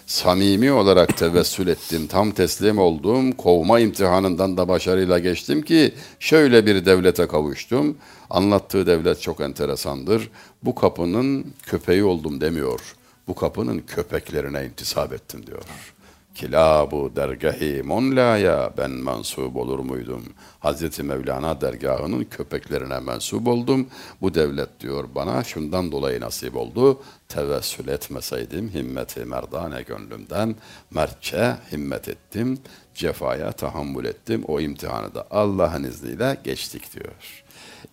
[0.06, 6.86] samimi olarak tevessül ettim, tam teslim oldum, kovma imtihanından da başarıyla geçtim ki şöyle bir
[6.86, 7.96] devlete kavuştum.
[8.30, 10.30] Anlattığı devlet çok enteresandır.
[10.62, 12.80] Bu kapının köpeği oldum demiyor.
[13.28, 15.62] Bu kapının köpeklerine intisap ettim diyor.
[16.34, 20.24] Kilabu dergahi monlaya ben mensup olur muydum?
[20.60, 23.86] Hazreti Mevlana dergahının köpeklerine mensup oldum.
[24.20, 27.00] Bu devlet diyor bana şundan dolayı nasip oldu.
[27.28, 30.56] Tevessül etmeseydim himmeti merdane gönlümden
[30.90, 32.58] mertçe himmet ettim.
[32.94, 34.44] Cefaya tahammül ettim.
[34.48, 37.44] O imtihanı da Allah'ın izniyle geçtik diyor.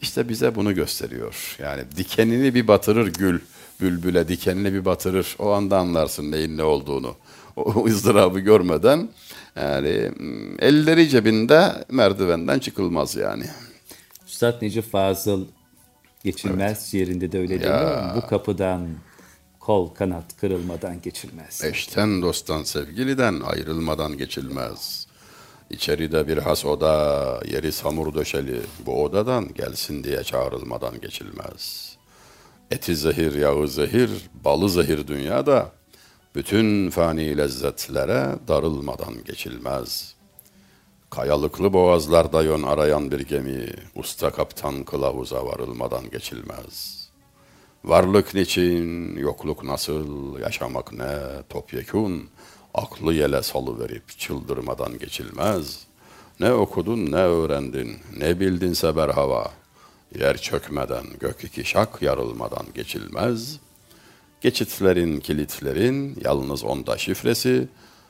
[0.01, 1.57] İşte bize bunu gösteriyor.
[1.59, 3.39] Yani dikenini bir batırır gül,
[3.81, 5.35] bülbüle dikenini bir batırır.
[5.39, 7.15] O anda anlarsın neyin ne olduğunu
[7.55, 9.09] o ızdırabı görmeden
[9.55, 13.45] yani mm, elleri cebinde merdivenden çıkılmaz yani.
[14.27, 15.45] Üstad Necip Fazıl
[16.23, 16.93] geçilmez evet.
[16.93, 18.15] yerinde de öyle deniyor.
[18.15, 18.87] Bu kapıdan
[19.59, 21.63] kol kanat kırılmadan geçilmez.
[21.63, 25.07] Eşten dosttan sevgiliden ayrılmadan geçilmez.
[25.69, 31.95] İçeride bir has oda, yeri samur döşeli, bu odadan gelsin diye çağrılmadan geçilmez.
[32.71, 34.09] Eti zehir, yağı zehir,
[34.45, 35.71] balı zehir dünyada,
[36.35, 40.15] bütün fani lezzetlere darılmadan geçilmez.
[41.09, 47.05] Kayalıklı boğazlarda yön arayan bir gemi, usta kaptan kılavuza varılmadan geçilmez.
[47.83, 51.15] Varlık niçin, yokluk nasıl, yaşamak ne,
[51.49, 52.29] topyekun,
[52.73, 55.87] aklı yele salıverip çıldırmadan geçilmez.
[56.39, 59.51] Ne okudun ne öğrendin, ne bildinse berhava,
[60.19, 63.65] yer çökmeden, gök iki şak yarılmadan geçilmez.''
[64.45, 67.67] Geçitlerin, kilitlerin yalnız onda şifresi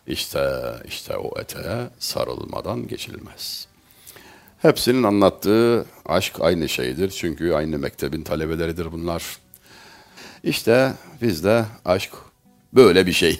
[0.07, 3.67] işte işte o eteğe sarılmadan geçilmez.
[4.57, 7.09] Hepsinin anlattığı aşk aynı şeydir.
[7.09, 9.37] Çünkü aynı mektebin talebeleridir bunlar.
[10.43, 12.11] İşte bizde aşk
[12.73, 13.39] böyle bir şey.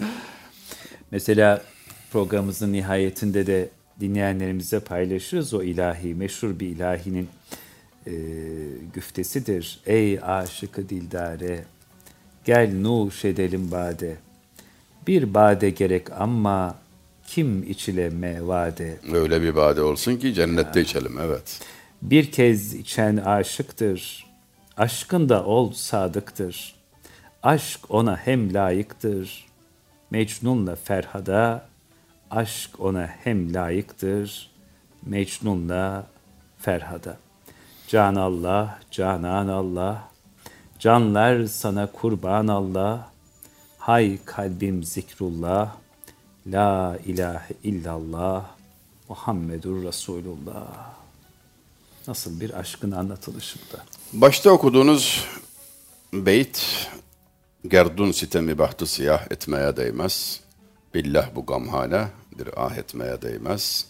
[1.10, 1.62] Mesela
[2.12, 3.68] programımızın nihayetinde de
[4.00, 7.28] dinleyenlerimize paylaşırız o ilahi, meşhur bir ilahinin
[8.06, 8.12] e,
[8.94, 9.80] güftesidir.
[9.86, 11.64] Ey aşıkı dildare,
[12.46, 14.16] Gel nuş edelim bade.
[15.06, 16.74] Bir bade gerek ama
[17.26, 18.98] kim içile mevade.
[19.12, 20.84] Öyle bir bade olsun ki cennette ya.
[20.84, 21.60] içelim evet.
[22.02, 24.26] Bir kez içen aşıktır.
[24.76, 26.74] Aşkında ol sadıktır.
[27.42, 29.46] Aşk ona hem layıktır.
[30.10, 31.68] Mecnunla Ferhada
[32.30, 34.50] aşk ona hem layıktır.
[35.06, 36.06] Mecnunla
[36.58, 37.16] Ferhada.
[37.88, 40.08] Can Allah, Canan Allah,
[40.78, 43.10] Canlar sana kurban Allah,
[43.78, 45.76] hay kalbim zikrullah,
[46.46, 48.44] la ilahe illallah,
[49.08, 50.94] Muhammedur Resulullah.
[52.08, 53.82] Nasıl bir aşkın anlatılışı bu da.
[54.12, 55.24] Başta okuduğunuz
[56.12, 56.88] beyt,
[57.68, 60.40] gerdun sitemi bahtı siyah etmeye değmez.
[60.94, 62.08] Billah bu gamhane
[62.38, 63.86] bir ah etmeye değmez.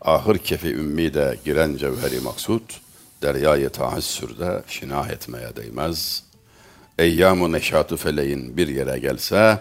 [0.00, 2.62] Ahır kefi ümmi de giren cevheri maksud,
[3.22, 6.22] deryayı tahassürde şinah etmeye değmez.
[6.98, 9.58] Eyyam-ı neşatı feleğin bir yere gelse,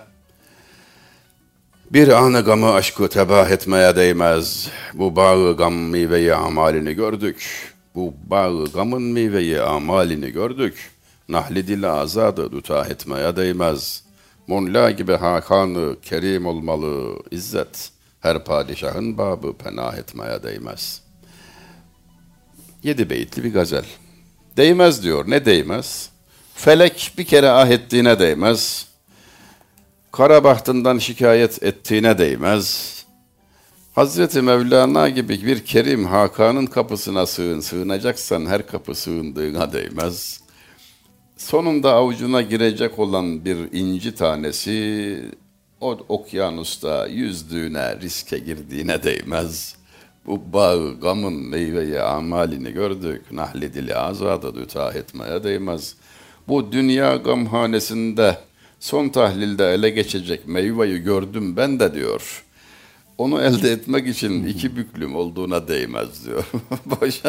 [1.92, 4.70] bir anı gamı aşkı tebah etmeye değmez.
[4.94, 7.74] Bu bağı gam meyveyi amalini gördük.
[7.96, 10.92] Bu bağı gamın meyveyi amalini gördük.
[11.30, 14.04] Nahli dil azadı duta etmeye değmez.
[14.48, 17.92] Monla gibi hakanı kerim olmalı izzet.
[18.20, 21.07] Her padişahın babı penah etmeye değmez.''
[22.84, 23.86] Yedi beyitli bir gazel.
[24.58, 25.30] Değmez diyor.
[25.30, 26.10] Ne değmez?
[26.56, 28.88] Felek bir kere ah ettiğine değmez.
[30.12, 32.98] Kara şikayet ettiğine değmez.
[33.96, 40.42] Hazreti Mevlana gibi bir kerim Hakan'ın kapısına sığın, sığınacaksan her kapı sığındığına değmez.
[41.38, 45.20] Sonunda avucuna girecek olan bir inci tanesi
[45.82, 49.76] o okyanusta yüzdüğüne, riske girdiğine değmez.
[50.28, 53.32] Bu bağı, gamın meyveyi, amalini gördük.
[53.32, 55.96] Nahli dili azada dütah etmeye değmez.
[56.48, 58.38] Bu dünya gamhanesinde
[58.80, 62.44] son tahlilde ele geçecek meyveyi gördüm ben de diyor.
[63.18, 66.44] Onu elde etmek için iki büklüm olduğuna değmez diyor.
[66.86, 67.22] boş,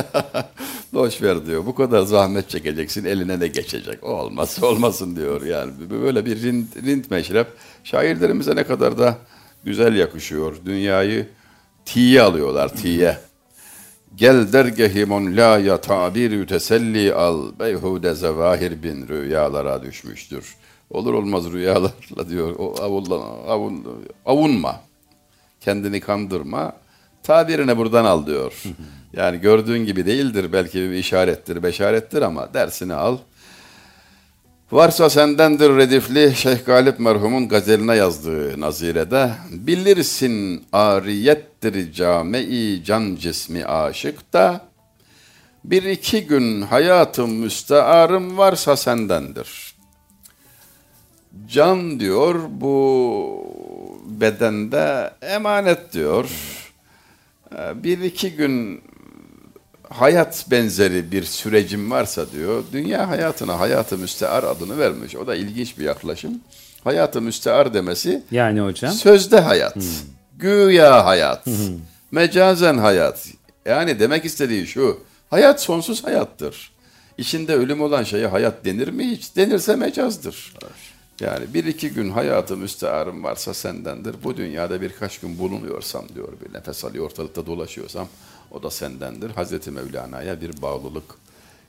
[0.93, 1.67] boş ver diyor.
[1.67, 4.05] Bu kadar zahmet çekeceksin eline ne geçecek?
[4.05, 5.43] O olmaz olmasın diyor.
[5.43, 7.47] Yani böyle bir rint, rint meşrep
[7.85, 9.19] şairlerimize ne kadar da
[9.65, 10.57] güzel yakışıyor.
[10.65, 11.27] Dünyayı
[11.89, 13.19] tiye alıyorlar tiye.
[14.17, 20.57] Gel dergehimon la ya tabir teselli al beyhude zevahir bin rüyalara düşmüştür.
[20.91, 22.55] Olur olmaz rüyalarla diyor.
[22.59, 23.15] O avunla,
[23.53, 23.85] avun,
[24.27, 24.81] avunma.
[25.61, 26.73] Kendini kandırma.
[27.23, 28.63] Tabirini buradan al diyor.
[29.13, 30.53] Yani gördüğün gibi değildir.
[30.53, 33.19] Belki bir işarettir, beşarettir ama dersini al.
[34.73, 44.33] Varsa sendendir redifli Şeyh Galip merhumun gazeline yazdığı nazirede bilirsin ariyettir cami can cismi aşık
[44.33, 44.61] da
[45.65, 49.75] bir iki gün hayatım müstearım varsa sendendir.
[51.49, 53.47] Can diyor bu
[54.07, 56.31] bedende emanet diyor.
[57.75, 58.83] Bir iki gün
[59.91, 65.17] hayat benzeri bir sürecim varsa diyor, dünya hayatına hayatı müstear adını vermiş.
[65.17, 66.41] O da ilginç bir yaklaşım.
[66.85, 69.83] Hayatı müstear demesi yani hocam sözde hayat, hmm.
[70.39, 71.55] güya hayat, hmm.
[72.11, 73.29] mecazen hayat.
[73.67, 76.71] Yani demek istediği şu, hayat sonsuz hayattır.
[77.19, 79.37] İçinde ölüm olan şeye hayat denir mi hiç?
[79.37, 80.55] Denirse mecazdır.
[81.21, 84.17] Yani bir iki gün hayatı müstearım varsa sendendir.
[84.25, 88.09] Bu dünyada birkaç gün bulunuyorsam diyor bir nefes alıyor ortalıkta dolaşıyorsam
[88.51, 89.31] o da sendendir.
[89.31, 91.15] Hazreti Mevlana'ya bir bağlılık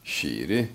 [0.03, 0.69] şiiri.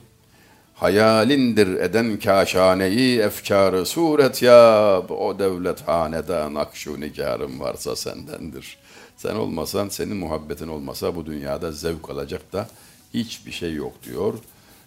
[0.74, 8.78] Hayalindir eden kaşaneyi efkarı suret ya o devlet hanede nakşu nigarım varsa sendendir.
[9.16, 12.68] Sen olmasan, senin muhabbetin olmasa bu dünyada zevk alacak da
[13.14, 14.34] hiçbir şey yok diyor.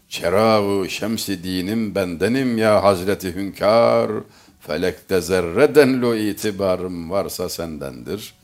[0.10, 4.12] Çerağı şemsi dinim bendenim ya Hazreti Hünkar,
[4.60, 8.38] felekte zerreden lo itibarım varsa sendendir.''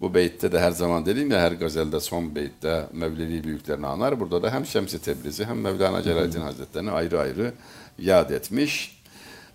[0.00, 4.20] Bu beytte de her zaman dediğim ya her gazelde son beytte Mevlevi büyüklerini anar.
[4.20, 7.52] Burada da hem Şemsi Tebrizi hem Mevlana Celaleddin Hazretleri'ni ayrı ayrı
[7.98, 9.00] yad etmiş.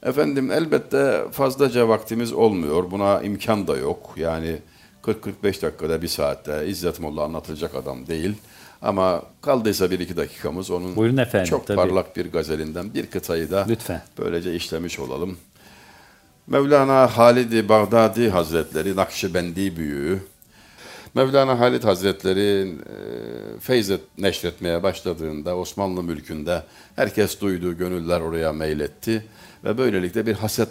[0.03, 2.91] Efendim elbette fazlaca vaktimiz olmuyor.
[2.91, 4.13] Buna imkan da yok.
[4.17, 4.57] Yani
[5.03, 8.33] 40-45 dakikada bir saatte İzzet Molla anlatılacak adam değil.
[8.81, 11.75] Ama kaldıysa bir iki dakikamız onun Buyurun efendim, çok tabii.
[11.75, 14.01] parlak bir gazelinden bir kıtayı da Lütfen.
[14.19, 15.37] böylece işlemiş olalım.
[16.47, 20.19] Mevlana Halid-i Bağdadi Hazretleri Nakşibendi büyüğü
[21.15, 22.95] Mevlana Halit Hazretleri e,
[23.59, 26.63] feyzet neşretmeye başladığında Osmanlı mülkünde
[26.95, 29.25] herkes duydu, gönüller oraya meyletti
[29.63, 30.69] ve böylelikle bir haset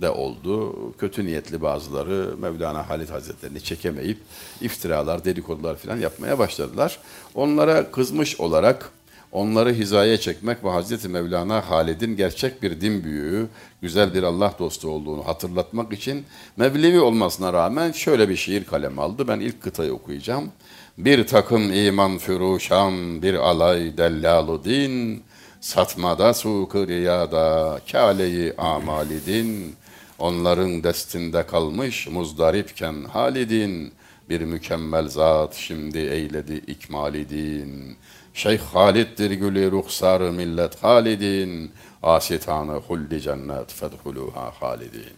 [0.00, 0.74] de oldu.
[0.98, 4.18] Kötü niyetli bazıları Mevlana Halit Hazretlerini çekemeyip
[4.60, 6.98] iftiralar, dedikodular falan yapmaya başladılar.
[7.34, 8.90] Onlara kızmış olarak
[9.32, 13.48] onları hizaya çekmek ve Hazreti Mevlana Halid'in gerçek bir din büyüğü,
[13.82, 16.24] güzel bir Allah dostu olduğunu hatırlatmak için
[16.56, 19.28] Mevlevi olmasına rağmen şöyle bir şiir kalem aldı.
[19.28, 20.50] Ben ilk kıtayı okuyacağım.
[20.98, 25.22] Bir takım iman füruşan, bir alay dellalu din,
[25.60, 29.74] satmada suku riyada, kâleyi amalidin,
[30.20, 33.92] onların destinde kalmış muzdaripken halidin,
[34.28, 37.96] bir mükemmel zat şimdi eyledi ikmalidin.''
[38.34, 45.14] Şeyh Halid'dir gülü ruhsar millet halidin, asitanı huldi cennet fedhuluha halidin.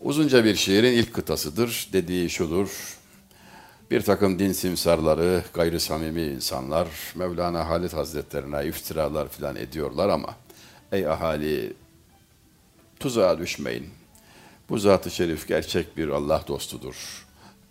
[0.00, 1.88] Uzunca bir şiirin ilk kıtasıdır.
[1.92, 2.98] Dediği şudur.
[3.90, 10.34] Bir takım din simsarları, gayri samimi insanlar Mevlana Halid Hazretlerine iftiralar filan ediyorlar ama
[10.92, 11.72] ey ahali
[13.00, 13.86] tuzağa düşmeyin.
[14.68, 17.28] Bu zat-ı şerif gerçek bir Allah dostudur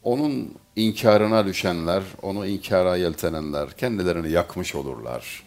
[0.07, 5.43] onun inkarına düşenler, onu inkara yeltenenler kendilerini yakmış olurlar.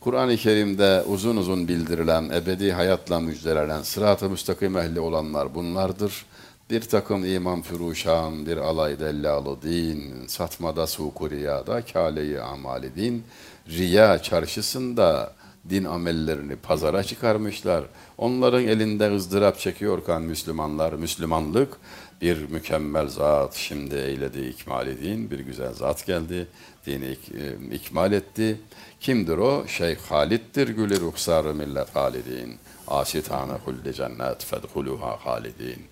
[0.00, 6.26] Kur'an-ı Kerim'de uzun uzun bildirilen, ebedi hayatla müjdelenen, sırat-ı müstakim ehli olanlar bunlardır.
[6.70, 13.24] Bir takım iman füruşan, bir alay dellalı din, satmada suku riyada, kâleyi amali din,
[13.68, 15.32] riya çarşısında
[15.70, 17.84] din amellerini pazara çıkarmışlar.
[18.18, 21.76] Onların elinde ızdırap çekiyorken Müslümanlar, Müslümanlık
[22.20, 26.46] bir mükemmel zat şimdi eyledi ikmal din, bir güzel zat geldi,
[26.86, 28.60] dini ik, e, ikmal etti.
[29.00, 29.66] Kimdir o?
[29.66, 32.56] Şeyh Halid'dir gülü ruhsarı millet halidin.
[32.88, 35.82] Asitane hulli cennet fedhuluha halidin.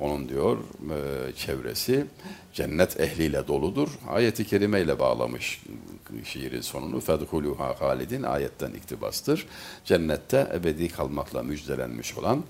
[0.00, 2.06] Onun diyor e, çevresi
[2.52, 3.88] cennet ehliyle doludur.
[4.08, 5.62] Ayeti kerimeyle bağlamış
[6.24, 7.00] şiirin sonunu.
[7.00, 9.46] Fedhuluha halidin ayetten iktibastır.
[9.84, 12.44] Cennette ebedi kalmakla müjdelenmiş olan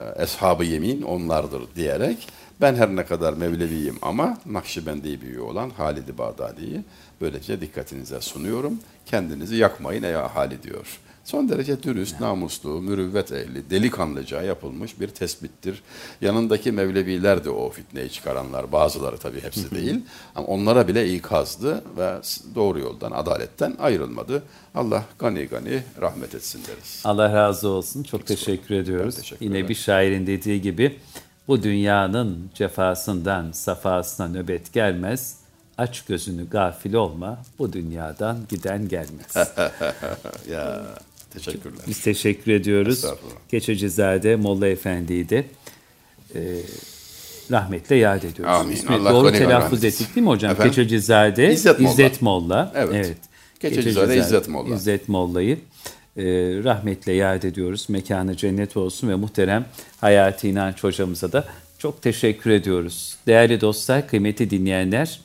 [0.00, 2.28] e, Eshab-ı Yemin onlardır diyerek
[2.60, 6.84] ben her ne kadar Mevleviyim ama Nakşibendi büyüğü olan Halid-i Bağdadi'yi
[7.20, 8.78] böylece dikkatinize sunuyorum.
[9.06, 11.00] Kendinizi yakmayın ey ahali diyor.
[11.24, 15.82] Son derece dürüst, namuslu, mürüvvet ehli, delikanlıca yapılmış bir tespittir.
[16.20, 20.00] Yanındaki Mevleviler de o fitneyi çıkaranlar, bazıları tabii hepsi değil.
[20.34, 22.14] Ama onlara bile ikazdı ve
[22.54, 24.42] doğru yoldan, adaletten ayrılmadı.
[24.74, 27.00] Allah gani gani rahmet etsin deriz.
[27.04, 28.02] Allah razı olsun.
[28.02, 29.14] Çok teşekkür ediyoruz.
[29.16, 29.68] teşekkür Yine ederim.
[29.68, 30.98] bir şairin dediği gibi
[31.48, 35.36] bu dünyanın cefasından, safasına nöbet gelmez.
[35.78, 39.34] Aç gözünü gafil olma, bu dünyadan giden gelmez.
[40.50, 40.82] Ya
[41.32, 41.80] teşekkürler.
[41.88, 43.04] Biz teşekkür ediyoruz.
[43.50, 45.44] Keçecizade Molla Efendi'yi de
[46.34, 46.40] e,
[47.50, 48.54] rahmetle yad ediyoruz.
[48.54, 48.72] Amin.
[48.72, 50.52] İsmi Allah doğru telaffuz ettik değil mi hocam?
[50.52, 50.72] Efendim?
[50.72, 52.44] Keçecizade İzzet İzzet, Molla.
[52.44, 52.72] Molla.
[52.74, 53.16] Evet.
[53.60, 54.74] Keçecizade İzzet Molla.
[54.74, 55.58] İzzet Molla'yı
[56.16, 56.24] e,
[56.64, 57.86] rahmetle yad ediyoruz.
[57.88, 59.64] Mekanı cennet olsun ve muhterem
[60.00, 61.44] Hayati İnanç hocamıza da
[61.78, 63.16] çok teşekkür ediyoruz.
[63.26, 65.20] Değerli dostlar, kıymetli dinleyenler,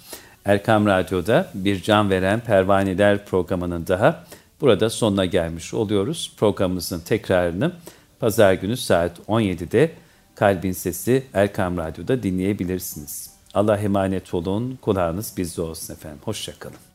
[0.46, 4.26] Erkam Radyo'da bir can veren pervaneler programının daha
[4.62, 6.34] burada sonuna gelmiş oluyoruz.
[6.38, 7.72] Programımızın tekrarını
[8.20, 9.92] pazar günü saat 17'de
[10.36, 13.30] Kalbin Sesi Erkam Radyo'da dinleyebilirsiniz.
[13.54, 16.20] Allah emanet olun, kulağınız bizde olsun efendim.
[16.24, 16.87] Hoşçakalın.